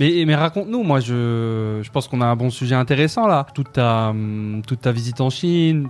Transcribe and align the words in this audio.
Mais, 0.00 0.34
raconte-nous, 0.34 0.82
moi 0.82 0.98
je, 1.00 1.80
je 1.82 1.90
pense 1.90 2.08
qu'on 2.08 2.22
a 2.22 2.26
un 2.26 2.34
bon 2.34 2.48
sujet 2.48 2.74
intéressant 2.74 3.26
là. 3.26 3.46
Toute 3.54 3.72
ta, 3.72 4.08
hum, 4.08 4.62
toute 4.66 4.80
ta 4.80 4.92
visite 4.92 5.20
en 5.20 5.28
Chine, 5.28 5.88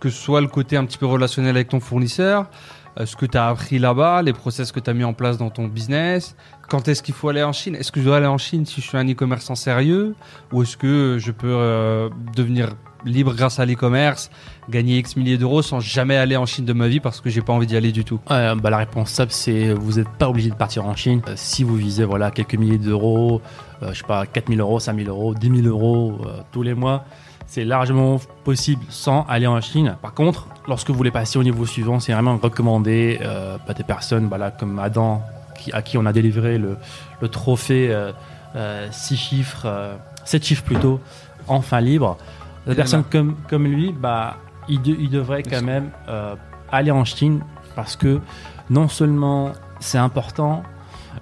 que 0.00 0.10
ce 0.10 0.20
soit 0.20 0.40
le 0.40 0.48
côté 0.48 0.76
un 0.76 0.84
petit 0.84 0.98
peu 0.98 1.06
relationnel 1.06 1.54
avec 1.54 1.68
ton 1.68 1.78
fournisseur, 1.78 2.50
ce 2.96 3.16
que 3.16 3.26
tu 3.26 3.38
as 3.38 3.48
appris 3.48 3.78
là-bas, 3.78 4.22
les 4.22 4.32
process 4.32 4.72
que 4.72 4.80
tu 4.80 4.90
as 4.90 4.94
mis 4.94 5.04
en 5.04 5.14
place 5.14 5.38
dans 5.38 5.50
ton 5.50 5.66
business, 5.66 6.36
quand 6.68 6.88
est-ce 6.88 7.02
qu'il 7.02 7.14
faut 7.14 7.28
aller 7.28 7.42
en 7.42 7.52
Chine? 7.52 7.74
Est-ce 7.74 7.92
que 7.92 8.00
je 8.00 8.06
dois 8.06 8.16
aller 8.16 8.26
en 8.26 8.38
Chine 8.38 8.64
si 8.66 8.80
je 8.80 8.86
suis 8.86 8.98
un 8.98 9.08
e-commerçant 9.08 9.54
sérieux? 9.54 10.14
Ou 10.52 10.62
est-ce 10.62 10.76
que 10.76 11.16
je 11.18 11.30
peux 11.30 11.48
euh, 11.48 12.08
devenir 12.34 12.74
libre 13.04 13.34
grâce 13.34 13.58
à 13.58 13.66
l'e-commerce, 13.66 14.30
gagner 14.70 14.98
X 14.98 15.16
milliers 15.16 15.38
d'euros 15.38 15.62
sans 15.62 15.80
jamais 15.80 16.16
aller 16.16 16.36
en 16.36 16.46
Chine 16.46 16.64
de 16.64 16.72
ma 16.72 16.88
vie 16.88 17.00
parce 17.00 17.20
que 17.20 17.30
j'ai 17.30 17.42
pas 17.42 17.52
envie 17.52 17.66
d'y 17.66 17.76
aller 17.76 17.92
du 17.92 18.04
tout? 18.04 18.20
Euh, 18.30 18.54
bah, 18.54 18.70
la 18.70 18.78
réponse 18.78 19.10
simple, 19.10 19.32
c'est 19.32 19.72
vous 19.72 19.94
n'êtes 19.98 20.08
pas 20.08 20.28
obligé 20.28 20.50
de 20.50 20.54
partir 20.54 20.86
en 20.86 20.94
Chine. 20.96 21.20
Euh, 21.28 21.34
si 21.36 21.64
vous 21.64 21.76
visez 21.76 22.04
voilà, 22.04 22.30
quelques 22.30 22.54
milliers 22.54 22.78
d'euros, 22.78 23.42
euh, 23.82 23.92
je 23.92 23.98
sais 23.98 24.06
pas, 24.06 24.26
4000 24.26 24.60
euros, 24.60 24.80
5000 24.80 25.08
euros, 25.08 25.34
10 25.34 25.62
000 25.62 25.68
euros 25.68 26.20
euh, 26.26 26.40
tous 26.52 26.62
les 26.62 26.74
mois, 26.74 27.04
c'est 27.46 27.64
largement 27.64 28.18
possible 28.44 28.82
sans 28.88 29.24
aller 29.28 29.46
en 29.46 29.60
Chine. 29.60 29.96
Par 30.02 30.14
contre, 30.14 30.46
lorsque 30.68 30.90
vous 30.90 30.96
voulez 30.96 31.10
passer 31.10 31.38
au 31.38 31.42
niveau 31.42 31.66
suivant, 31.66 32.00
c'est 32.00 32.12
vraiment 32.12 32.36
recommandé 32.36 33.18
euh, 33.22 33.58
par 33.58 33.74
des 33.74 33.84
personnes 33.84 34.26
voilà, 34.28 34.50
comme 34.50 34.78
Adam, 34.78 35.22
qui, 35.58 35.72
à 35.72 35.82
qui 35.82 35.98
on 35.98 36.06
a 36.06 36.12
délivré 36.12 36.58
le, 36.58 36.76
le 37.20 37.28
trophée 37.28 37.94
6 38.90 39.16
chiffres, 39.16 39.96
7 40.24 40.44
chiffres 40.44 40.64
plutôt, 40.64 41.00
enfin 41.48 41.80
libre. 41.80 42.16
Des 42.66 42.74
personnes 42.74 43.04
comme, 43.10 43.36
comme 43.48 43.64
lui, 43.66 43.92
bah, 43.92 44.36
il, 44.68 44.80
de- 44.82 44.96
il 44.98 45.10
devrait 45.10 45.42
quand 45.42 45.62
même 45.62 45.90
euh, 46.08 46.34
aller 46.70 46.90
en 46.90 47.04
Chine 47.04 47.40
parce 47.74 47.96
que 47.96 48.20
non 48.70 48.88
seulement 48.88 49.52
c'est 49.80 49.98
important, 49.98 50.62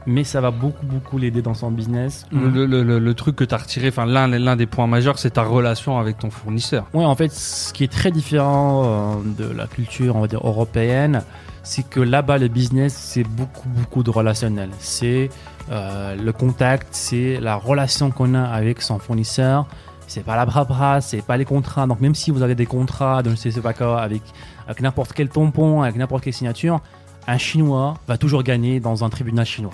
mais 0.06 0.24
ça 0.24 0.40
va 0.40 0.50
beaucoup, 0.50 0.86
beaucoup 0.86 1.18
l'aider 1.18 1.42
dans 1.42 1.54
son 1.54 1.70
business. 1.70 2.26
le, 2.32 2.66
le- 2.66 2.82
le- 2.82 2.98
le 2.98 3.14
truc 3.14 3.36
que 3.36 3.44
tu 3.44 3.54
as 3.54 3.58
retiré, 3.58 3.88
enfin 3.88 4.06
l'un 4.06 4.56
des 4.56 4.66
points 4.66 4.86
majeurs, 4.86 5.18
c'est 5.18 5.30
ta 5.30 5.42
relation 5.42 5.98
avec 5.98 6.18
ton 6.18 6.30
fournisseur. 6.30 6.86
Ouais, 6.94 7.04
en 7.04 7.14
fait, 7.14 7.32
ce 7.32 7.72
qui 7.72 7.84
est 7.84 7.92
très 7.92 8.10
différent 8.10 8.82
euh, 8.84 9.14
de 9.38 9.52
la 9.54 9.66
culture, 9.66 10.16
on 10.16 10.20
va 10.20 10.26
dire, 10.28 10.40
européenne, 10.44 11.22
c'est 11.62 11.86
que 11.88 12.00
là-bas, 12.00 12.38
le 12.38 12.48
business, 12.48 12.94
c'est 12.94 13.22
beaucoup, 13.24 13.68
beaucoup 13.68 14.02
de 14.02 14.10
relationnel. 14.10 14.70
C'est 14.78 15.28
euh, 15.70 16.16
le 16.16 16.32
contact, 16.32 16.88
c'est 16.92 17.38
la 17.40 17.54
relation 17.56 18.10
qu'on 18.10 18.34
a 18.34 18.42
avec 18.42 18.80
son 18.82 18.98
fournisseur. 18.98 19.66
C'est 20.06 20.24
pas 20.24 20.34
la 20.34 20.44
bras 20.44 21.00
c'est 21.00 21.22
pas 21.22 21.36
les 21.36 21.44
contrats. 21.44 21.86
Donc, 21.86 22.00
même 22.00 22.16
si 22.16 22.32
vous 22.32 22.42
avez 22.42 22.56
des 22.56 22.66
contrats 22.66 23.22
de 23.22 23.30
je 23.30 23.36
sais 23.36 23.60
pas 23.60 23.74
quoi, 23.74 24.00
avec, 24.00 24.22
avec 24.66 24.80
n'importe 24.80 25.12
quel 25.12 25.28
tampon, 25.28 25.82
avec 25.82 25.94
n'importe 25.96 26.24
quelle 26.24 26.32
signature, 26.32 26.80
un 27.26 27.38
Chinois 27.38 27.94
va 28.08 28.18
toujours 28.18 28.42
gagner 28.42 28.80
dans 28.80 29.04
un 29.04 29.08
tribunal 29.10 29.46
chinois. 29.46 29.72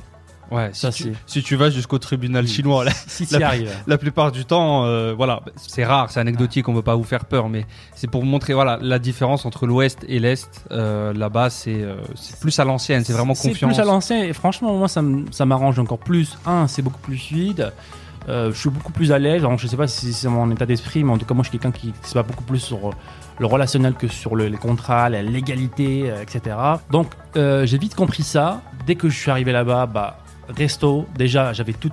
Ouais, 0.52 0.70
si, 0.72 0.80
Ça, 0.82 0.92
tu, 0.92 1.02
c'est- 1.02 1.12
si 1.26 1.42
tu 1.42 1.56
vas 1.56 1.70
jusqu'au 1.70 1.98
tribunal 1.98 2.46
chinois, 2.46 2.84
là, 2.84 2.92
Si 3.08 3.26
tu 3.26 3.36
La- 3.36 3.52
la 3.86 3.98
plupart 3.98 4.30
du 4.30 4.44
temps, 4.44 4.84
euh, 4.84 5.12
voilà, 5.12 5.40
c'est 5.56 5.84
rare, 5.84 6.08
c'est 6.10 6.20
anecdotique, 6.20 6.68
on 6.68 6.72
veut 6.74 6.82
pas 6.82 6.94
vous 6.94 7.02
faire 7.02 7.24
peur, 7.24 7.48
mais 7.48 7.66
c'est 7.96 8.08
pour 8.08 8.20
vous 8.20 8.28
montrer 8.28 8.54
voilà 8.54 8.78
la 8.80 9.00
différence 9.00 9.44
entre 9.44 9.66
l'Ouest 9.66 10.04
et 10.08 10.20
l'Est. 10.20 10.64
Euh, 10.70 11.12
Là-bas, 11.12 11.50
c'est 11.50 11.74
euh, 11.82 11.96
c'est 12.14 12.38
plus 12.38 12.56
à 12.60 12.64
l'ancienne, 12.64 13.02
c'est 13.04 13.12
vraiment 13.12 13.34
C'est 13.34 13.48
confiance. 13.48 13.72
plus 13.72 13.80
à 13.80 13.84
l'ancien 13.84 14.22
et 14.22 14.32
franchement, 14.32 14.76
moi, 14.76 14.86
ça 14.86 15.44
m'arrange 15.44 15.80
encore 15.80 15.98
plus. 15.98 16.38
Un, 16.46 16.68
c'est 16.68 16.82
beaucoup 16.82 17.00
plus 17.00 17.18
fluide. 17.18 17.72
Euh, 18.28 18.50
je 18.52 18.58
suis 18.58 18.70
beaucoup 18.70 18.92
plus 18.92 19.12
à 19.12 19.18
l'aise. 19.18 19.44
Alors, 19.44 19.56
je 19.58 19.66
sais 19.66 19.76
pas 19.76 19.86
si 19.86 20.12
c'est 20.12 20.28
mon 20.28 20.50
état 20.50 20.66
d'esprit, 20.66 21.04
mais 21.04 21.12
en 21.12 21.18
tout 21.18 21.26
cas, 21.26 21.34
moi, 21.34 21.44
je 21.44 21.50
suis 21.50 21.58
quelqu'un 21.58 21.76
qui 21.76 21.92
se 22.02 22.14
bat 22.14 22.22
beaucoup 22.24 22.42
plus 22.44 22.58
sur 22.58 22.88
euh, 22.88 22.92
le 23.38 23.46
relationnel 23.46 23.94
que 23.94 24.08
sur 24.08 24.34
le- 24.34 24.48
les 24.48 24.56
contrats, 24.56 25.08
la 25.08 25.22
légalité, 25.22 26.10
euh, 26.10 26.22
etc. 26.22 26.56
Donc, 26.90 27.08
euh, 27.36 27.66
j'ai 27.66 27.78
vite 27.78 27.94
compris 27.94 28.22
ça. 28.24 28.62
Dès 28.86 28.96
que 28.96 29.08
je 29.08 29.16
suis 29.16 29.30
arrivé 29.30 29.52
là-bas, 29.52 29.86
bah, 29.86 30.18
resto, 30.48 31.06
déjà, 31.16 31.52
j'avais 31.52 31.72
tout 31.72 31.90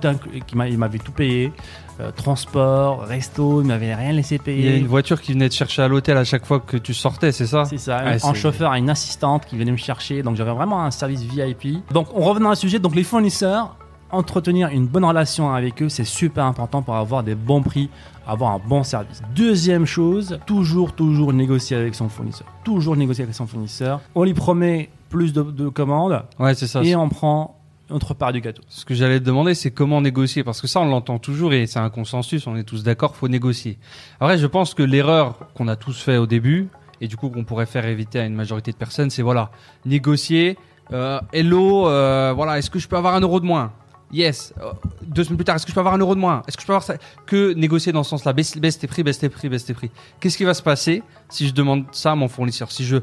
m'a- 0.56 0.68
il 0.68 0.76
m'avait 0.78 0.98
tout 0.98 1.12
payé. 1.12 1.52
Euh, 2.00 2.10
transport, 2.10 3.02
resto, 3.02 3.62
il 3.62 3.68
m'avait 3.68 3.94
rien 3.94 4.10
laissé 4.10 4.34
Il 4.34 4.38
y 4.38 4.40
a 4.40 4.44
payer. 4.72 4.76
une 4.78 4.88
voiture 4.88 5.20
qui 5.20 5.32
venait 5.32 5.48
te 5.48 5.54
chercher 5.54 5.82
à 5.82 5.86
l'hôtel 5.88 6.16
à 6.16 6.24
chaque 6.24 6.44
fois 6.44 6.58
que 6.58 6.76
tu 6.76 6.92
sortais, 6.92 7.30
c'est 7.30 7.46
ça 7.46 7.64
C'est 7.66 7.78
ça, 7.78 7.98
Ouais, 8.02 8.12
un 8.14 8.18
c'est- 8.18 8.34
chauffeur, 8.34 8.72
une 8.74 8.90
assistante 8.90 9.46
qui 9.46 9.56
venait 9.56 9.70
me 9.70 9.76
chercher. 9.76 10.24
Donc 10.24 10.34
j'avais 10.34 10.50
vraiment 10.52 10.82
un 10.84 10.90
service 10.90 11.22
VIP. 11.22 11.84
Donc 11.92 12.08
on 12.12 12.22
revenant 12.22 12.50
au 12.50 12.54
sujet, 12.56 12.80
donc 12.80 12.96
les 12.96 13.04
fournisseurs, 13.04 13.76
entretenir 14.14 14.68
une 14.68 14.86
bonne 14.86 15.04
relation 15.04 15.52
avec 15.52 15.82
eux, 15.82 15.88
c'est 15.88 16.04
super 16.04 16.44
important 16.44 16.82
pour 16.82 16.96
avoir 16.96 17.22
des 17.22 17.34
bons 17.34 17.62
prix, 17.62 17.90
avoir 18.26 18.52
un 18.52 18.60
bon 18.66 18.82
service. 18.82 19.22
Deuxième 19.34 19.86
chose, 19.86 20.38
toujours, 20.46 20.92
toujours 20.94 21.32
négocier 21.32 21.76
avec 21.76 21.94
son 21.94 22.08
fournisseur. 22.08 22.46
Toujours 22.64 22.96
négocier 22.96 23.24
avec 23.24 23.34
son 23.34 23.46
fournisseur. 23.46 24.00
On 24.14 24.24
lui 24.24 24.34
promet 24.34 24.90
plus 25.10 25.32
de, 25.32 25.42
de 25.42 25.68
commandes 25.68 26.22
Ouais, 26.38 26.54
c'est 26.54 26.66
ça. 26.66 26.82
et 26.82 26.96
on 26.96 27.08
prend 27.08 27.60
notre 27.90 28.14
part 28.14 28.32
du 28.32 28.40
gâteau. 28.40 28.62
Ce 28.68 28.84
que 28.84 28.94
j'allais 28.94 29.20
te 29.20 29.24
demander, 29.24 29.54
c'est 29.54 29.70
comment 29.70 30.00
négocier, 30.00 30.42
parce 30.42 30.60
que 30.62 30.66
ça, 30.66 30.80
on 30.80 30.86
l'entend 30.86 31.18
toujours 31.18 31.52
et 31.52 31.66
c'est 31.66 31.78
un 31.78 31.90
consensus, 31.90 32.46
on 32.46 32.56
est 32.56 32.64
tous 32.64 32.82
d'accord, 32.82 33.14
faut 33.14 33.28
négocier. 33.28 33.78
Après, 34.20 34.38
je 34.38 34.46
pense 34.46 34.72
que 34.74 34.82
l'erreur 34.82 35.38
qu'on 35.54 35.68
a 35.68 35.76
tous 35.76 36.00
fait 36.02 36.16
au 36.16 36.26
début, 36.26 36.68
et 37.00 37.08
du 37.08 37.16
coup 37.18 37.28
qu'on 37.28 37.44
pourrait 37.44 37.66
faire 37.66 37.84
éviter 37.86 38.20
à 38.20 38.24
une 38.24 38.34
majorité 38.34 38.72
de 38.72 38.76
personnes, 38.76 39.10
c'est 39.10 39.20
voilà, 39.22 39.50
négocier. 39.84 40.56
Euh, 40.92 41.20
hello, 41.32 41.88
euh, 41.88 42.32
voilà, 42.34 42.58
est-ce 42.58 42.70
que 42.70 42.78
je 42.78 42.88
peux 42.88 42.96
avoir 42.96 43.14
un 43.14 43.20
euro 43.20 43.38
de 43.40 43.44
moins? 43.46 43.72
Yes. 44.12 44.54
Euh, 44.60 44.72
deux 45.06 45.24
semaines 45.24 45.36
plus 45.38 45.44
tard, 45.44 45.56
est-ce 45.56 45.64
que 45.66 45.70
je 45.70 45.74
peux 45.74 45.80
avoir 45.80 45.94
un 45.94 45.98
euro 45.98 46.14
de 46.14 46.20
moins? 46.20 46.42
Est-ce 46.46 46.56
que 46.56 46.62
je 46.62 46.66
peux 46.66 46.72
avoir 46.72 46.84
ça? 46.84 46.94
Que 47.26 47.52
négocier 47.54 47.90
dans 47.92 48.04
ce 48.04 48.10
sens-là, 48.10 48.32
baisse, 48.32 48.56
baisse 48.56 48.78
tes 48.78 48.86
prix, 48.86 49.02
baisse 49.02 49.18
tes 49.18 49.28
prix, 49.28 49.48
baisse 49.48 49.64
tes 49.64 49.74
prix. 49.74 49.90
Qu'est-ce 50.20 50.36
qui 50.36 50.44
va 50.44 50.54
se 50.54 50.62
passer 50.62 51.02
si 51.28 51.48
je 51.48 51.52
demande 51.54 51.84
ça 51.92 52.12
à 52.12 52.14
mon 52.14 52.28
fournisseur? 52.28 52.70
Si 52.70 52.84
je 52.84 52.98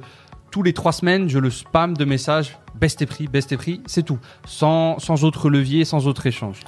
tous 0.51 0.63
les 0.63 0.73
trois 0.73 0.91
semaines, 0.91 1.29
je 1.29 1.39
le 1.39 1.49
spam 1.49 1.95
de 1.95 2.03
messages, 2.05 2.57
baisse 2.79 2.95
tes 2.97 3.05
prix, 3.05 3.27
baisse 3.27 3.47
tes 3.47 3.55
prix, 3.57 3.81
c'est 3.85 4.03
tout, 4.03 4.19
sans, 4.45 4.99
sans 4.99 5.23
autre 5.23 5.49
levier, 5.49 5.85
sans 5.85 6.07
autre 6.07 6.25
échange. 6.27 6.59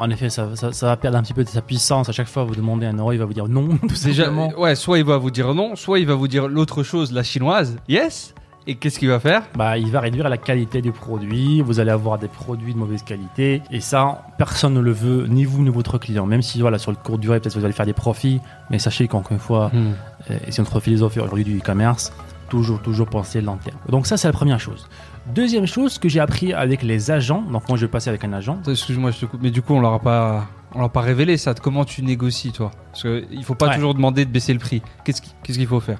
En 0.00 0.10
effet, 0.10 0.30
ça, 0.30 0.54
ça- 0.56 0.72
ça 0.72 0.86
va 0.86 0.96
perdre 0.96 1.16
un 1.18 1.22
petit 1.22 1.32
peu 1.34 1.44
de 1.44 1.48
sa 1.48 1.62
puissance. 1.62 2.08
À 2.08 2.12
chaque 2.12 2.26
fois, 2.28 2.44
vous 2.44 2.54
demandez 2.56 2.86
un 2.86 2.96
euro, 2.98 3.12
il 3.12 3.18
va 3.18 3.24
vous 3.24 3.34
dire 3.34 3.46
non. 3.48 3.68
Tout 3.82 3.86
Déjà, 4.04 4.24
simplement. 4.24 4.52
ouais, 4.58 4.74
soit 4.74 4.98
il 4.98 5.04
va 5.04 5.16
vous 5.16 5.30
dire 5.30 5.54
non, 5.54 5.76
soit 5.76 5.98
il 6.00 6.06
va 6.06 6.14
vous 6.14 6.26
dire 6.28 6.48
l'autre 6.48 6.82
chose, 6.82 7.12
la 7.12 7.22
chinoise, 7.22 7.76
yes. 7.88 8.34
Et 8.68 8.74
qu'est-ce 8.74 8.98
qu'il 8.98 9.08
va 9.08 9.20
faire? 9.20 9.42
Bah, 9.56 9.78
il 9.78 9.90
va 9.92 10.00
réduire 10.00 10.28
la 10.28 10.38
qualité 10.38 10.82
du 10.82 10.90
produit, 10.90 11.60
vous 11.60 11.78
allez 11.78 11.92
avoir 11.92 12.18
des 12.18 12.26
produits 12.26 12.74
de 12.74 12.78
mauvaise 12.78 13.02
qualité, 13.04 13.62
et 13.70 13.80
ça, 13.80 14.22
personne 14.38 14.74
ne 14.74 14.80
le 14.80 14.90
veut, 14.90 15.26
ni 15.28 15.44
vous 15.44 15.62
ni 15.62 15.70
votre 15.70 15.98
client. 15.98 16.26
Même 16.26 16.42
si 16.42 16.60
voilà, 16.60 16.78
sur 16.78 16.90
le 16.90 16.96
court 16.96 17.18
durée, 17.18 17.38
peut-être 17.38 17.56
vous 17.56 17.64
allez 17.64 17.72
faire 17.72 17.86
des 17.86 17.92
profits, 17.92 18.40
mais 18.70 18.80
sachez 18.80 19.06
qu'encore 19.06 19.32
une 19.32 19.38
fois, 19.38 19.70
Hmm. 19.72 19.92
euh, 20.30 20.38
et 20.46 20.50
c'est 20.50 20.62
notre 20.62 20.80
philosophie 20.80 21.20
aujourd'hui 21.20 21.44
du 21.44 21.58
e-commerce, 21.58 22.12
toujours, 22.48 22.82
toujours 22.82 23.06
penser 23.08 23.40
long 23.40 23.56
terme. 23.56 23.78
Donc 23.88 24.06
ça, 24.08 24.16
c'est 24.16 24.26
la 24.26 24.32
première 24.32 24.58
chose. 24.58 24.88
Deuxième 25.32 25.66
chose 25.66 25.98
que 25.98 26.08
j'ai 26.08 26.20
appris 26.20 26.52
avec 26.52 26.82
les 26.82 27.10
agents, 27.12 27.42
donc 27.42 27.68
moi 27.68 27.76
je 27.78 27.86
vais 27.86 27.90
passer 27.90 28.08
avec 28.10 28.24
un 28.24 28.32
agent. 28.32 28.58
Excuse-moi, 28.68 29.12
je 29.12 29.18
te 29.20 29.26
coupe, 29.26 29.42
mais 29.42 29.50
du 29.52 29.62
coup, 29.62 29.74
on 29.74 29.80
l'aura 29.80 30.00
pas, 30.00 30.46
on 30.72 30.78
l'aura 30.78 30.92
pas 30.92 31.00
révélé 31.02 31.36
ça. 31.36 31.54
de 31.54 31.60
Comment 31.60 31.84
tu 31.84 32.02
négocies, 32.02 32.50
toi? 32.52 32.72
Parce 32.90 33.04
que 33.04 33.24
il 33.30 33.44
faut 33.44 33.54
pas 33.54 33.68
Ouais. 33.68 33.74
toujours 33.76 33.94
demander 33.94 34.24
de 34.24 34.30
baisser 34.30 34.52
le 34.52 34.58
prix. 34.58 34.82
Qu'est-ce 35.04 35.20
qu'il 35.58 35.66
faut 35.68 35.80
faire? 35.80 35.98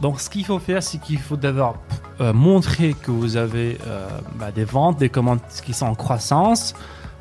Donc 0.00 0.20
ce 0.20 0.28
qu'il 0.28 0.44
faut 0.44 0.58
faire, 0.58 0.82
c'est 0.82 0.98
qu'il 0.98 1.18
faut 1.18 1.36
d'abord 1.36 1.76
euh, 2.20 2.32
montrer 2.32 2.94
que 2.94 3.10
vous 3.10 3.36
avez 3.36 3.78
euh, 3.86 4.08
bah, 4.36 4.50
des 4.50 4.64
ventes, 4.64 4.98
des 4.98 5.08
commandes 5.08 5.40
qui 5.64 5.72
sont 5.72 5.86
en 5.86 5.94
croissance, 5.94 6.74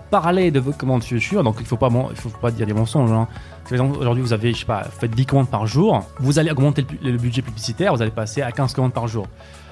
parler 0.10 0.52
de 0.52 0.60
vos 0.60 0.72
commandes 0.72 1.04
futures. 1.04 1.44
Donc 1.44 1.56
il 1.60 1.64
ne 1.64 1.68
faut 1.68 1.78
pas, 1.78 2.52
dire 2.52 2.68
des 2.68 2.74
mensonges. 2.74 3.12
Hein. 3.12 3.28
Par 3.64 3.74
exemple, 3.74 3.98
aujourd'hui, 3.98 4.24
vous 4.24 4.34
avez, 4.34 4.54
je 4.54 4.60
sais 4.60 4.66
pas, 4.66 4.84
faites 4.84 5.12
10 5.12 5.26
commandes 5.26 5.50
par 5.50 5.66
jour. 5.66 6.04
Vous 6.20 6.40
allez 6.40 6.52
augmenter 6.52 6.86
le 7.02 7.18
budget 7.18 7.42
publicitaire, 7.42 7.94
vous 7.96 8.02
allez 8.02 8.12
passer 8.12 8.42
à 8.42 8.52
15 8.52 8.74
commandes 8.74 8.94
par 8.94 9.08
jour. 9.08 9.28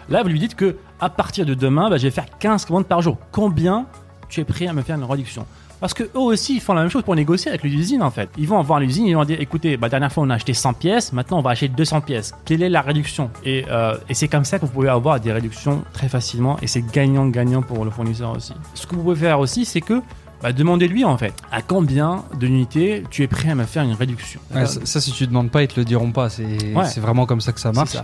Là, 0.10 0.24
vous 0.24 0.30
lui 0.30 0.40
dites 0.40 0.56
que 0.56 0.78
à 1.00 1.10
partir 1.10 1.46
de 1.46 1.54
demain, 1.54 1.90
bah, 1.90 1.98
je 1.98 2.04
vais 2.04 2.12
faire 2.12 2.26
15 2.40 2.66
commandes 2.66 2.88
par 2.88 3.02
jour. 3.02 3.18
Combien 3.32 3.86
tu 4.30 4.42
es 4.42 4.44
prêt 4.44 4.68
à 4.68 4.74
me 4.74 4.82
faire 4.82 4.98
une 4.98 5.04
réduction? 5.04 5.46
Parce 5.82 5.94
que 5.94 6.04
eux 6.04 6.10
aussi, 6.20 6.56
ils 6.56 6.62
font 6.62 6.74
la 6.74 6.82
même 6.82 6.90
chose 6.90 7.04
pour 7.04 7.16
négocier 7.16 7.50
avec 7.50 7.64
l'usine 7.64 8.02
en 8.02 8.12
fait. 8.12 8.30
Ils 8.38 8.48
vont 8.48 8.62
voir 8.62 8.80
l'usine, 8.80 9.06
ils 9.08 9.16
vont 9.16 9.26
dire 9.26 9.42
écoutez, 9.42 9.76
bah, 9.76 9.88
la 9.88 9.90
dernière 9.90 10.12
fois 10.14 10.24
on 10.24 10.30
a 10.30 10.36
acheté 10.36 10.54
100 10.54 10.74
pièces, 10.74 11.12
maintenant 11.12 11.40
on 11.40 11.42
va 11.42 11.50
acheter 11.50 11.68
200 11.68 12.02
pièces. 12.02 12.34
Quelle 12.46 12.64
est 12.64 12.70
la 12.70 12.82
réduction? 12.82 13.30
Et, 13.44 13.66
euh, 13.70 13.98
et 14.08 14.14
c'est 14.14 14.30
comme 14.30 14.46
ça 14.46 14.58
que 14.60 14.66
vous 14.66 14.72
pouvez 14.72 14.88
avoir 14.90 15.20
des 15.20 15.34
réductions 15.34 15.84
très 15.92 16.08
facilement 16.08 16.58
et 16.62 16.68
c'est 16.68 16.82
gagnant-gagnant 16.90 17.62
pour 17.64 17.84
le 17.84 17.92
fournisseur 17.92 18.32
aussi. 18.38 18.54
Ce 18.76 18.88
que 18.88 18.96
vous 18.96 19.02
pouvez 19.04 19.16
faire 19.16 19.40
aussi, 19.40 19.66
c'est 19.66 19.82
que 19.82 20.02
bah, 20.42 20.54
demandez-lui 20.54 21.04
en 21.06 21.18
fait 21.18 21.34
à 21.52 21.62
combien 21.62 22.24
d'unités 22.40 23.04
tu 23.12 23.24
es 23.24 23.28
prêt 23.28 23.50
à 23.50 23.56
me 23.56 23.66
faire 23.66 23.84
une 23.84 23.94
réduction. 23.94 24.40
Ouais, 24.54 24.66
ça, 24.66 24.80
ça, 24.86 25.02
si 25.02 25.12
tu 25.12 25.28
demandes 25.28 25.52
pas, 25.52 25.62
ils 25.64 25.68
te 25.68 25.80
le 25.80 25.86
diront 25.86 26.12
pas. 26.12 26.30
C'est 26.30 26.74
Ouais. 26.76 26.86
c'est 26.86 27.00
vraiment 27.02 27.26
comme 27.26 27.42
ça 27.42 27.52
que 27.52 27.60
ça 27.60 27.72
marche. 27.72 27.96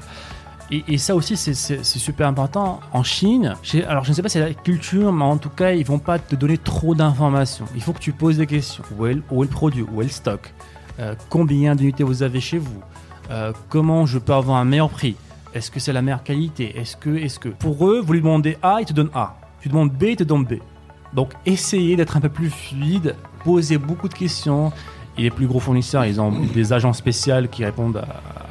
Et, 0.69 0.97
ça 0.97 1.15
aussi, 1.15 1.37
c'est- 1.37 1.83
super 1.83 2.27
important. 2.27 2.81
En 2.91 3.03
Chine, 3.03 3.55
alors 3.87 4.03
je 4.03 4.09
ne 4.09 4.15
sais 4.15 4.21
pas 4.21 4.27
si 4.27 4.33
c'est 4.33 4.41
la 4.47 4.53
culture, 4.53 5.13
mais 5.13 5.23
en 5.23 5.37
tout 5.37 5.49
cas, 5.49 5.71
ils 5.71 5.85
vont 5.85 5.99
pas 5.99 6.19
te 6.19 6.35
donner 6.35 6.57
trop 6.57 6.93
d'informations. 6.93 7.65
Il 7.73 7.81
faut 7.81 7.93
que 7.93 7.99
tu 7.99 8.11
poses 8.11 8.37
des 8.37 8.47
questions. 8.47 8.83
Où 8.97 9.05
est, 9.05 9.13
le- 9.13 9.21
est 9.43 9.49
produit? 9.49 9.83
Où 9.83 10.01
est 10.01 10.05
le 10.05 10.11
stock? 10.11 10.53
Euh, 10.99 11.15
Combien 11.29 11.73
d'unités 11.75 12.03
vous 12.03 12.21
avez 12.21 12.41
chez 12.41 12.57
vous? 12.57 12.81
Euh, 13.31 13.53
Comment 13.69 14.05
je 14.05 14.19
peux 14.19 14.33
avoir 14.33 14.57
un 14.57 14.65
meilleur 14.65 14.89
prix? 14.89 15.15
Est-ce 15.53 15.71
que 15.71 15.79
c'est 15.79 15.93
la 15.93 16.01
meilleure 16.01 16.23
qualité? 16.23 16.77
Est-ce 16.77 16.97
que, 16.97 17.15
est-ce 17.15 17.39
que? 17.39 17.49
Pour 17.49 17.87
eux, 17.87 18.01
vous 18.05 18.11
lui 18.13 18.19
demandez 18.21 18.57
A, 18.61 18.77
il 18.81 18.85
te 18.85 18.93
donne 18.93 19.09
A. 19.13 19.37
Tu 19.61 19.69
demandes 19.69 19.91
B, 19.91 20.03
il 20.03 20.15
te 20.17 20.23
donne 20.25 20.43
B. 20.43 20.55
Donc 21.13 21.31
essayez 21.45 21.95
d'être 21.95 22.17
un 22.17 22.19
peu 22.21 22.29
plus 22.29 22.49
fluide, 22.49 23.15
posez 23.45 23.77
beaucoup 23.77 24.09
de 24.09 24.13
questions. 24.13 24.73
Et 25.17 25.23
les 25.23 25.31
plus 25.31 25.47
gros 25.47 25.59
fournisseurs, 25.59 26.05
ils 26.05 26.19
ont 26.21 26.31
des 26.53 26.73
agents 26.73 26.93
spéciaux 26.93 27.47
qui 27.49 27.65
répondent 27.65 27.97
à, 27.97 28.46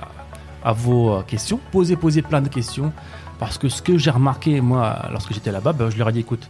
à 0.66 0.72
vos 0.72 1.14
euh, 1.14 1.22
questions. 1.22 1.58
Posez, 1.72 1.96
posez 1.96 2.20
plein 2.22 2.42
de 2.42 2.48
questions. 2.48 2.92
Parce 3.38 3.56
que 3.58 3.68
ce 3.68 3.80
que 3.82 3.96
j'ai 3.98 4.10
remarqué, 4.10 4.60
moi, 4.60 5.06
lorsque 5.12 5.32
j'étais 5.32 5.52
là-bas, 5.52 5.72
ben, 5.72 5.90
je 5.90 5.96
leur 5.98 6.08
ai 6.08 6.12
dit, 6.12 6.20
écoute, 6.20 6.48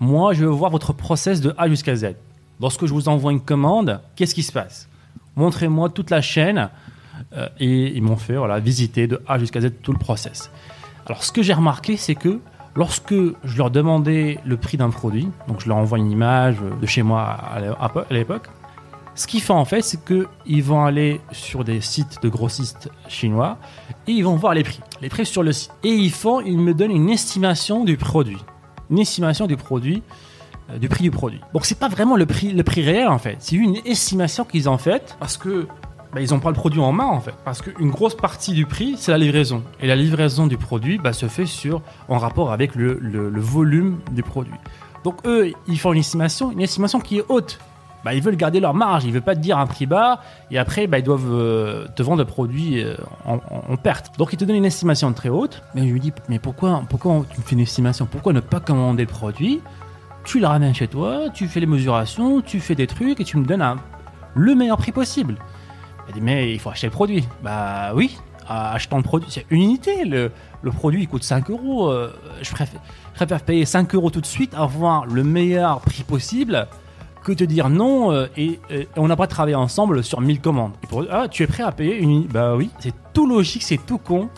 moi, 0.00 0.32
je 0.34 0.44
veux 0.44 0.50
voir 0.50 0.70
votre 0.70 0.92
process 0.92 1.40
de 1.40 1.54
A 1.58 1.68
jusqu'à 1.68 1.94
Z. 1.94 2.14
Lorsque 2.60 2.86
je 2.86 2.92
vous 2.92 3.08
envoie 3.08 3.32
une 3.32 3.40
commande, 3.40 4.00
qu'est-ce 4.16 4.34
qui 4.34 4.42
se 4.42 4.52
passe? 4.52 4.88
Montrez-moi 5.36 5.88
toute 5.90 6.10
la 6.10 6.20
chaîne. 6.22 6.70
Euh, 7.36 7.48
et 7.60 7.94
ils 7.96 8.02
m'ont 8.02 8.16
fait 8.16 8.36
voilà, 8.36 8.58
visiter 8.58 9.06
de 9.06 9.20
A 9.28 9.38
jusqu'à 9.38 9.60
Z 9.60 9.70
tout 9.82 9.92
le 9.92 9.98
process. 9.98 10.50
Alors, 11.06 11.22
ce 11.24 11.30
que 11.32 11.42
j'ai 11.42 11.52
remarqué, 11.52 11.96
c'est 11.96 12.14
que 12.14 12.40
lorsque 12.74 13.14
je 13.44 13.58
leur 13.58 13.70
demandais 13.70 14.38
le 14.46 14.56
prix 14.56 14.76
d'un 14.76 14.90
produit, 14.90 15.28
donc 15.48 15.60
je 15.60 15.68
leur 15.68 15.76
envoie 15.76 15.98
une 15.98 16.10
image 16.10 16.56
de 16.80 16.86
chez 16.86 17.02
moi 17.02 17.22
à 17.22 17.60
l'é- 17.60 17.74
à 17.78 18.12
l'époque, 18.14 18.48
ce 19.14 19.26
qu'ils 19.26 19.42
font 19.42 19.56
en 19.56 19.64
fait, 19.64 19.82
c'est 19.82 20.02
qu'ils 20.04 20.62
vont 20.62 20.84
aller 20.84 21.20
sur 21.32 21.64
des 21.64 21.80
sites 21.80 22.22
de 22.22 22.28
grossistes 22.28 22.90
chinois 23.08 23.58
et 24.06 24.12
ils 24.12 24.22
vont 24.24 24.36
voir 24.36 24.54
les 24.54 24.62
prix, 24.64 24.80
les 25.00 25.08
prix 25.08 25.26
sur 25.26 25.42
le. 25.42 25.50
Et 25.84 25.90
ils 25.90 26.10
font, 26.10 26.40
ils 26.40 26.58
me 26.58 26.72
donnent 26.74 26.90
une 26.92 27.10
estimation 27.10 27.84
du 27.84 27.96
produit, 27.96 28.38
une 28.90 28.98
estimation 28.98 29.46
du 29.46 29.56
produit, 29.56 30.02
euh, 30.70 30.78
du 30.78 30.88
prix 30.88 31.02
du 31.02 31.10
produit. 31.10 31.40
Donc 31.52 31.66
c'est 31.66 31.78
pas 31.78 31.88
vraiment 31.88 32.16
le 32.16 32.24
prix, 32.26 32.52
le 32.52 32.62
prix 32.62 32.82
réel 32.82 33.08
en 33.08 33.18
fait, 33.18 33.36
c'est 33.40 33.56
une 33.56 33.76
estimation 33.84 34.44
qu'ils 34.44 34.68
ont 34.70 34.78
faite 34.78 35.16
parce 35.20 35.36
que 35.36 35.66
bah, 36.14 36.20
ils 36.20 36.30
n'ont 36.30 36.40
pas 36.40 36.50
le 36.50 36.54
produit 36.56 36.80
en 36.80 36.92
main 36.92 37.06
en 37.06 37.20
fait, 37.20 37.34
parce 37.44 37.60
qu'une 37.62 37.90
grosse 37.90 38.14
partie 38.14 38.52
du 38.52 38.66
prix 38.66 38.96
c'est 38.98 39.12
la 39.12 39.18
livraison 39.18 39.62
et 39.80 39.86
la 39.86 39.96
livraison 39.96 40.46
du 40.46 40.56
produit 40.56 40.98
bah, 40.98 41.12
se 41.12 41.26
fait 41.26 41.46
sur 41.46 41.82
en 42.08 42.18
rapport 42.18 42.50
avec 42.52 42.74
le, 42.74 42.98
le- 43.00 43.28
le 43.30 43.40
volume 43.40 43.98
du 44.12 44.22
produit. 44.22 44.54
Donc 45.04 45.16
eux, 45.26 45.52
ils 45.66 45.78
font 45.78 45.92
une 45.92 45.98
estimation, 46.00 46.50
une 46.52 46.60
estimation 46.60 47.00
qui 47.00 47.18
est 47.18 47.24
haute. 47.28 47.58
Bah, 48.04 48.14
ils 48.14 48.22
veulent 48.22 48.36
garder 48.36 48.58
leur 48.58 48.74
marge, 48.74 49.04
ils 49.04 49.12
veulent 49.12 49.22
pas 49.22 49.36
te 49.36 49.40
dire 49.40 49.58
un 49.58 49.66
prix 49.66 49.86
bas 49.86 50.20
et 50.50 50.58
après 50.58 50.86
bah, 50.88 50.98
ils 50.98 51.04
doivent 51.04 51.30
euh, 51.32 51.86
te 51.94 52.02
vendre 52.02 52.18
le 52.18 52.24
produit 52.24 52.82
euh, 52.82 52.96
en, 53.24 53.38
perte. 53.76 54.10
Donc 54.18 54.32
ils 54.32 54.36
te 54.36 54.44
donnent 54.44 54.56
une 54.56 54.64
estimation 54.64 55.12
très 55.12 55.28
haute. 55.28 55.62
Mais 55.74 55.86
je 55.86 55.92
lui 55.92 56.00
dis 56.00 56.12
mais 56.28 56.38
pourquoi 56.40 56.82
pourquoi 56.88 57.24
tu 57.30 57.38
me 57.40 57.44
fais 57.44 57.52
une 57.54 57.60
estimation? 57.60 58.06
Pourquoi 58.10 58.32
ne 58.32 58.40
pas 58.40 58.58
commander 58.60 59.04
le 59.04 59.08
produit? 59.08 59.60
Tu 60.24 60.40
le 60.40 60.46
ramènes 60.46 60.74
chez 60.74 60.88
toi, 60.88 61.30
tu 61.32 61.46
fais 61.48 61.60
les 61.60 61.66
mesurations, 61.66 62.40
tu 62.40 62.60
fais 62.60 62.74
des 62.74 62.86
trucs 62.86 63.20
et 63.20 63.24
tu 63.24 63.36
me 63.36 63.44
donnes 63.44 63.62
un- 63.62 63.76
le 64.34 64.54
meilleur 64.54 64.78
prix 64.78 64.92
possible. 64.92 65.36
Elle 66.08 66.14
dit 66.14 66.20
mais 66.20 66.52
il 66.52 66.58
faut 66.58 66.70
acheter 66.70 66.88
le 66.88 66.92
produit. 66.92 67.24
Bah 67.42 67.92
oui, 67.94 68.18
achetant 68.48 68.96
le 68.96 69.02
produit, 69.02 69.28
c'est 69.30 69.46
une 69.50 69.62
unité. 69.62 70.04
Le, 70.04 70.30
produit 70.72 71.02
il 71.02 71.08
coûte 71.08 71.22
5 71.24 71.50
euros. 71.50 71.90
euh, 71.90 72.12
je, 72.40 72.50
préfère, 72.52 72.80
je 73.12 73.16
préfère 73.16 73.40
payer 73.42 73.64
5 73.64 73.94
euros 73.94 74.10
tout 74.10 74.20
de 74.20 74.26
suite, 74.26 74.54
avoir 74.54 75.06
le 75.06 75.22
meilleur 75.24 75.80
prix 75.80 76.02
possible 76.02 76.66
que 77.22 77.32
te 77.32 77.44
dire 77.44 77.68
non 77.68 78.12
euh, 78.12 78.26
et, 78.36 78.58
et 78.70 78.88
on 78.96 79.08
n'a 79.08 79.16
pas 79.16 79.26
travaillé 79.26 79.54
ensemble 79.56 80.02
sur 80.04 80.20
1000 80.20 80.40
commandes. 80.40 80.72
Et 80.82 80.86
pour 80.86 81.02
eux, 81.02 81.08
ah, 81.10 81.26
tu 81.30 81.42
es 81.42 81.46
prêt 81.46 81.62
à 81.62 81.72
payer 81.72 81.96
une 81.98 82.26
Bah 82.26 82.54
oui, 82.56 82.70
c'est 82.80 82.94
tout 83.12 83.26
logique, 83.26 83.62
c'est 83.62 83.84
tout 83.84 83.98
con. 83.98 84.28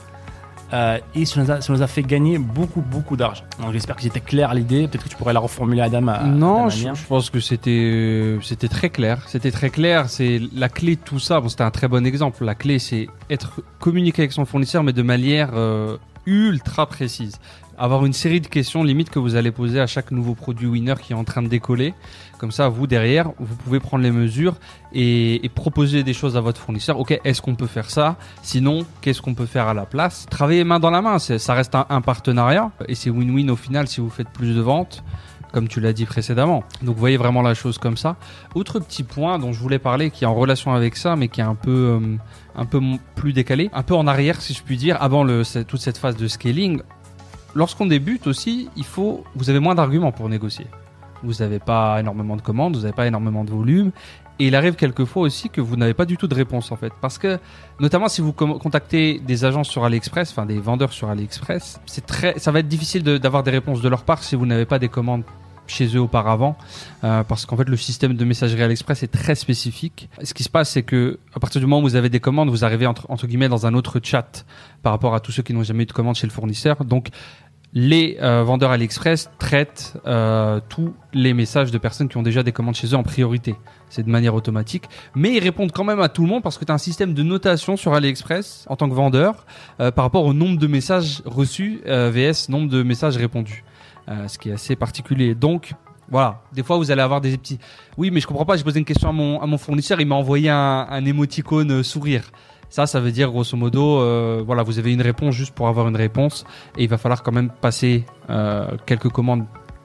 Euh, 0.73 0.99
et 1.15 1.25
ça 1.25 1.41
nous, 1.41 1.51
a, 1.51 1.61
ça 1.61 1.73
nous 1.73 1.83
a 1.83 1.87
fait 1.87 2.03
gagner 2.03 2.37
beaucoup, 2.39 2.81
beaucoup 2.81 3.17
d'argent. 3.17 3.45
Donc 3.61 3.73
j'espère 3.73 3.95
que 3.95 4.03
j'étais 4.03 4.21
clair 4.21 4.55
l'idée. 4.55 4.89
Peut-être 4.89 5.05
que 5.05 5.09
tu 5.09 5.17
pourrais 5.17 5.33
la 5.35 5.41
reformuler 5.41 5.83
à 5.83 5.85
Adam. 5.85 6.09
à- 6.09 6.25
Non, 6.25 6.69
je, 6.69 6.89
pense 7.07 7.31
que 7.31 7.39
c'était 7.39 7.71
euh, 7.71 8.41
c'était 8.43 8.69
très 8.69 8.91
clair. 8.91 9.23
C'était 9.29 9.53
très 9.53 9.71
clair. 9.71 10.09
C'est 10.09 10.41
la 10.55 10.69
clé 10.69 10.97
de 10.97 11.01
tout 11.01 11.21
ça. 11.21 11.41
Bon, 11.41 11.49
c'était 11.49 11.63
un 11.63 11.71
très 11.71 11.87
bon 11.87 12.05
exemple. 12.05 12.45
La 12.45 12.55
clé, 12.57 12.79
c'est 12.81 13.09
être 13.31 13.61
communiqué 13.79 14.23
avec 14.23 14.33
son 14.33 14.47
fournisseur, 14.47 14.83
mais 14.83 14.93
de 14.93 15.03
manière 15.03 15.51
euh, 15.55 15.97
ultra 16.27 16.87
précise. 16.87 17.39
Avoir 17.77 18.05
une 18.07 18.13
série 18.13 18.41
de 18.41 18.47
questions 18.47 18.85
limite 18.85 19.11
que 19.11 19.19
vous 19.19 19.35
allez 19.35 19.51
poser 19.51 19.81
à 19.81 19.87
chaque 19.87 20.11
nouveau 20.11 20.35
produit 20.35 20.67
winner 20.67 20.95
qui 21.01 21.13
est 21.13 21.17
en 21.17 21.25
train 21.25 21.43
de 21.43 21.49
décoller. 21.49 21.95
Comme 22.39 22.53
ça, 22.53 22.69
vous 22.69 22.87
derrière, 22.87 23.31
vous 23.39 23.57
pouvez 23.57 23.81
prendre 23.81 24.03
les 24.03 24.11
mesures 24.11 24.57
et, 24.93 25.51
proposer 25.55 26.03
des 26.03 26.13
choses 26.13 26.37
à 26.37 26.41
votre 26.41 26.61
fournisseur. 26.61 26.99
Ok, 26.99 27.19
est-ce 27.25 27.41
qu'on 27.41 27.55
peut 27.55 27.67
faire 27.67 27.91
ça? 27.91 28.17
Sinon, 28.43 28.85
qu'est-ce 29.01 29.23
qu'on 29.23 29.35
peut 29.35 29.47
faire 29.47 29.67
à 29.69 29.75
la 29.75 29.87
place? 29.87 30.27
Travailler 30.31 30.65
main 30.65 30.79
dans 30.79 30.91
la 30.91 31.03
main, 31.03 31.19
ça 31.19 31.55
reste 31.55 31.75
un, 31.75 32.01
partenariat 32.01 32.71
et 32.89 32.95
c'est 32.95 33.11
win-win 33.11 33.51
au 33.51 33.57
final 33.57 33.89
si 33.89 34.01
vous 34.01 34.11
faites 34.11 34.29
plus 34.29 34.55
de 34.55 34.61
ventes 34.61 35.03
comme 35.55 35.69
tu 35.69 35.81
l'as 35.81 35.93
dit 35.93 36.05
précédemment. 36.05 36.65
Donc 36.83 36.97
voyez 36.97 37.17
vraiment 37.17 37.41
la 37.41 37.55
chose 37.55 37.79
comme 37.79 37.97
ça. 37.97 38.17
Autre 38.57 38.81
petit 38.81 39.05
point 39.05 39.39
dont 39.39 39.53
je 39.53 39.61
voulais 39.61 39.79
parler 39.79 40.11
qui 40.11 40.25
est 40.25 40.27
en 40.27 40.35
relation 40.35 40.75
avec 40.75 40.97
ça, 40.97 41.15
mais 41.15 41.29
qui 41.29 41.41
est 41.41 41.45
un 41.45 41.55
peu, 41.55 42.01
euh, 42.61 42.97
plus 43.15 43.33
décalé, 43.33 43.71
un 43.73 43.85
peu 43.85 43.95
en 43.95 44.09
arrière 44.09 44.43
si 44.43 44.53
je 44.53 44.65
puis 44.65 44.77
dire, 44.77 45.01
avant 45.01 45.25
toute 45.25 45.81
cette 45.81 45.97
phase 45.97 46.17
de 46.17 46.27
scaling. 46.27 46.83
Lorsqu'on 47.55 47.87
débute 47.87 48.27
aussi, 48.27 48.69
il 48.77 48.85
faut, 48.85 49.25
vous 49.37 49.51
avez 49.51 49.61
moins 49.61 49.75
d'arguments 49.75 50.13
pour 50.13 50.29
négocier. 50.29 50.67
Vous 51.23 51.35
n'avez 51.35 51.59
pas 51.59 52.01
énormément 52.01 52.37
de 52.37 52.43
commandes, 52.43 52.75
vous 52.77 52.83
n'avez 52.83 52.93
pas 52.93 53.07
énormément 53.07 53.45
de 53.45 53.51
volume. 53.51 53.93
Et 54.41 54.49
il 54.49 54.57
arrive 54.57 54.75
quelquefois 54.75 55.23
aussi 55.23 55.49
que 55.49 55.61
vous 55.61 55.77
n'avez 55.77 55.95
pas 55.95 56.05
du 56.05 56.17
tout 56.17 56.27
de 56.27 56.35
réponse 56.35 56.73
en 56.73 56.77
fait. 56.77 56.93
Parce 57.01 57.19
que, 57.19 57.39
notamment 57.79 58.09
si 58.09 58.21
vous 58.21 58.33
contactez 58.33 59.21
des 59.21 59.45
agences 59.45 59.69
sur 59.69 59.85
AliExpress, 59.85 60.33
enfin 60.33 60.45
des 60.45 60.59
vendeurs 60.59 60.93
sur 60.93 61.09
AliExpress, 61.09 61.81
c'est 61.87 62.05
très, 62.05 62.39
ça 62.41 62.51
va 62.51 62.59
être 62.59 62.69
difficile 62.69 63.05
d'avoir 63.05 63.45
des 63.45 63.53
réponses 63.53 63.81
de 63.81 63.89
leur 63.89 64.03
part 64.03 64.25
si 64.25 64.35
vous 64.35 64.47
n'avez 64.47 64.67
pas 64.67 64.81
des 64.81 64.89
commandes 64.89 65.23
chez 65.67 65.97
eux 65.97 66.01
auparavant, 66.01 66.57
euh, 67.03 67.23
parce 67.25 67.47
qu'en 67.47 67.57
fait 67.57 67.69
le 67.69 67.77
système 67.77 68.15
de 68.15 68.25
messagerie 68.25 68.63
AliExpress 68.63 69.03
est 69.03 69.13
très 69.13 69.35
spécifique. 69.35 70.09
Ce 70.23 70.35
qui 70.35 70.43
se 70.43 70.49
passe, 70.49 70.71
c'est 70.71 70.83
que 70.83 71.19
à 71.35 71.41
partir 71.41 71.61
du 71.61 71.67
moment 71.67 71.81
où 71.81 71.83
vous 71.83 71.97
avez 71.97 72.09
des 72.09 72.21
commandes, 72.21 72.51
vous 72.51 72.65
arrivez 72.65 72.87
entre, 72.87 73.27
guillemets 73.27 73.49
dans 73.49 73.67
un 73.67 73.75
autre 73.75 74.01
chat 74.03 74.45
par 74.83 74.93
rapport 74.93 75.15
à 75.15 75.21
tous 75.21 75.33
ceux 75.33 75.43
qui 75.43 75.55
n'ont 75.55 75.63
jamais 75.63 75.85
eu 75.85 75.87
de 75.87 75.93
commande 75.93 76.17
chez 76.17 76.27
le 76.27 76.33
fournisseur. 76.33 76.85
Donc 76.85 77.09
les 77.77 78.19
euh, 78.23 78.45
vendeurs 78.45 78.71
AliExpress 78.71 79.31
traitent 79.41 79.95
euh, 80.07 80.61
tous 80.69 80.95
les 81.13 81.35
messages 81.35 81.73
de 81.73 81.79
personnes 81.79 82.09
qui 82.09 82.17
ont 82.17 82.23
déjà 82.23 82.45
des 82.45 82.53
commandes 82.53 82.77
chez 82.77 82.87
eux 82.89 82.97
en 82.97 83.03
priorité. 83.03 83.57
C'est 83.89 84.05
de 84.05 84.11
manière 84.11 84.35
automatique. 84.37 84.85
Mais 85.17 85.33
ils 85.33 85.41
répondent 85.41 85.73
quand 85.73 85.83
même 85.83 86.01
à 86.01 86.09
tout 86.09 86.23
le 86.23 86.29
monde 86.29 86.43
parce 86.43 86.57
que 86.57 86.65
tu 86.65 86.71
as 86.71 86.75
un 86.75 86.79
système 86.79 87.15
de 87.15 87.23
notation 87.25 87.77
sur 87.77 87.95
AliExpress 87.95 88.67
en 88.69 88.77
tant 88.77 88.89
que 88.89 88.95
vendeur 88.95 89.45
par 89.79 90.05
rapport 90.05 90.25
au 90.25 90.33
nombre 90.33 90.59
de 90.59 90.67
messages 90.69 91.23
reçus 91.25 91.81
VS 91.85 92.49
nombre 92.49 92.71
de 92.71 92.83
messages 92.83 93.17
répondus. 93.17 93.65
Euh, 94.09 94.29
ce 94.29 94.39
qui 94.39 94.51
est 94.51 94.53
assez 94.53 94.77
particulier. 94.77 95.35
Donc, 95.35 95.73
voilà, 96.11 96.43
des 96.53 96.63
fois 96.63 96.77
vous 96.77 96.91
allez 96.91 97.01
avoir 97.01 97.23
des 97.23 97.39
petits. 97.39 97.59
Oui, 97.97 98.11
mais 98.11 98.21
je 98.21 98.27
comprends 98.27 98.45
pas. 98.45 98.57
J'ai 98.57 98.65
posé 98.65 98.79
une 98.79 98.85
question 98.85 99.09
à 99.09 99.13
mon, 99.13 99.41
à 99.41 99.47
mon 99.47 99.57
fournisseur, 99.57 99.99
il 99.99 100.07
m'a 100.07 100.15
envoyé 100.15 100.51
un, 100.51 100.87
un 100.91 101.05
émoticône 101.07 101.71
euh, 101.71 101.83
sourire. 101.83 102.31
Ça, 102.69 102.87
ça 102.87 103.01
veut 103.01 103.13
dire 103.13 103.31
grosso 103.31 103.57
modo, 103.57 104.01
euh, 104.01 104.43
voilà, 104.45 104.63
vous 104.63 104.79
avez 104.79 104.93
une 104.93 105.01
réponse 105.01 105.35
juste 105.35 105.55
pour 105.55 105.69
avoir 105.69 105.89
une 105.89 105.97
réponse, 105.97 106.45
et 106.77 106.83
il 106.83 106.89
va 106.89 106.99
falloir 106.99 107.23
quand 107.23 107.33
même 107.33 107.51
passer 107.61 108.05
quelques 108.85 109.11
commandes 109.11 109.45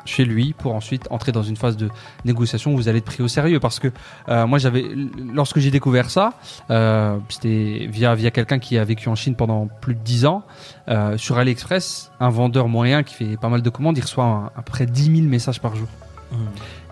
chez 0.10 0.26
lui 0.26 0.54
pour 0.58 0.76
ensuite 0.76 1.08
entrer 1.12 1.32
dans 1.32 1.44
une 1.44 1.56
phase 1.56 1.78
de 1.78 1.90
négociation 2.26 2.74
où 2.74 2.76
vous 2.76 2.88
allez 2.90 2.98
être 2.98 3.06
pris 3.06 3.24
au 3.24 3.28
sérieux. 3.28 3.60
Parce 3.60 3.80
que 3.80 3.88
euh, 4.28 4.46
moi, 4.48 4.58
j'avais, 4.58 4.86
lorsque 5.34 5.60
j'ai 5.60 5.72
découvert 5.72 6.10
ça, 6.10 6.34
euh, 6.72 7.18
c'était 7.30 7.88
via 7.90 8.16
via 8.16 8.32
quelqu'un 8.32 8.60
qui 8.60 8.78
a 8.78 8.84
vécu 8.84 9.08
en 9.10 9.16
Chine 9.16 9.36
pendant 9.36 9.68
plus 9.82 9.96
de 9.96 10.02
10 10.02 10.26
ans. 10.26 10.44
Euh, 10.90 11.18
sur 11.18 11.38
AliExpress, 11.38 12.12
un 12.20 12.30
vendeur 12.30 12.68
moyen 12.68 13.04
qui 13.04 13.14
fait 13.14 13.38
pas 13.38 13.50
mal 13.50 13.62
de 13.62 13.70
commandes, 13.70 13.98
il 13.98 14.02
reçoit 14.02 14.24
un- 14.26 14.46
à 14.48 14.62
peu 14.64 14.72
près 14.72 14.86
10 14.86 15.16
000 15.18 15.28
messages 15.28 15.62
par 15.62 15.76
jour. 15.76 15.88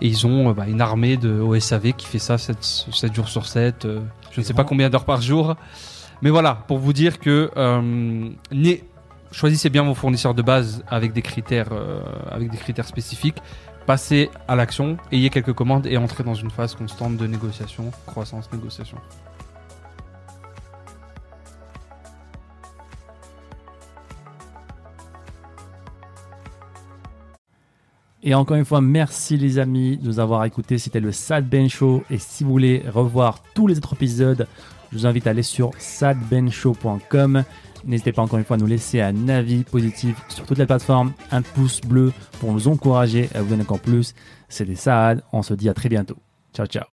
Et 0.00 0.08
ils 0.08 0.26
ont 0.26 0.50
bah, 0.52 0.64
une 0.66 0.80
armée 0.80 1.16
de 1.16 1.40
OSAV 1.40 1.92
qui 1.92 2.06
fait 2.06 2.18
ça 2.18 2.38
7, 2.38 2.56
7 2.60 3.14
jours 3.14 3.28
sur 3.28 3.46
7, 3.46 3.84
euh, 3.84 4.00
je 4.32 4.40
ne 4.40 4.44
sais 4.44 4.52
pas 4.54 4.64
combien 4.64 4.90
d'heures 4.90 5.04
par 5.04 5.20
jour. 5.22 5.54
Mais 6.22 6.30
voilà, 6.30 6.64
pour 6.66 6.78
vous 6.78 6.92
dire 6.92 7.20
que 7.20 7.48
euh, 7.56 8.28
choisissez 9.32 9.70
bien 9.70 9.82
vos 9.82 9.94
fournisseurs 9.94 10.34
de 10.34 10.42
base 10.42 10.84
avec 10.88 11.12
des 11.12 11.22
critères, 11.22 11.72
euh, 11.72 12.00
avec 12.30 12.50
des 12.50 12.58
critères 12.58 12.86
spécifiques. 12.86 13.38
Passez 13.86 14.30
à 14.46 14.56
l'action, 14.56 14.98
ayez 15.12 15.30
quelques 15.30 15.54
commandes 15.54 15.86
et 15.86 15.96
entrez 15.96 16.22
dans 16.22 16.34
une 16.34 16.50
phase 16.50 16.74
constante 16.74 17.16
de 17.16 17.26
négociation, 17.26 17.90
croissance, 18.06 18.52
négociation. 18.52 18.98
Et 28.22 28.34
encore 28.34 28.58
une 28.58 28.64
fois, 28.66 28.82
merci 28.82 29.38
les 29.38 29.58
amis 29.58 29.96
de 29.96 30.04
nous 30.04 30.20
avoir 30.20 30.44
écoutés. 30.44 30.76
C'était 30.76 31.00
le 31.00 31.12
Sad 31.12 31.48
Ben 31.48 31.70
Show. 31.70 32.02
Et 32.10 32.18
si 32.18 32.44
vous 32.44 32.50
voulez 32.50 32.84
revoir 32.86 33.42
tous 33.54 33.66
les 33.66 33.78
autres 33.78 33.94
épisodes, 33.94 34.46
je 34.92 34.98
vous 34.98 35.06
invite 35.06 35.26
à 35.26 35.30
aller 35.30 35.42
sur 35.42 35.70
sadbenshow.com. 35.78 37.44
N'hésitez 37.84 38.12
pas 38.12 38.22
encore 38.22 38.38
une 38.38 38.44
fois 38.44 38.56
à 38.56 38.58
nous 38.58 38.66
laisser 38.66 39.00
un 39.00 39.28
avis 39.28 39.64
positif 39.64 40.16
sur 40.28 40.44
toutes 40.46 40.58
les 40.58 40.66
plateformes, 40.66 41.12
un 41.30 41.42
pouce 41.42 41.80
bleu 41.80 42.12
pour 42.40 42.52
nous 42.52 42.68
encourager 42.68 43.28
à 43.34 43.42
vous 43.42 43.50
donner 43.50 43.62
encore 43.62 43.80
plus. 43.80 44.14
C'était 44.48 44.74
Sad. 44.74 45.22
On 45.32 45.42
se 45.42 45.54
dit 45.54 45.68
à 45.68 45.74
très 45.74 45.88
bientôt. 45.88 46.16
Ciao, 46.54 46.66
ciao. 46.66 46.84